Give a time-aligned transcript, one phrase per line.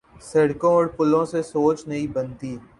[0.21, 2.57] سڑکوں اور پلوں سے سوچ نہیں بنتی۔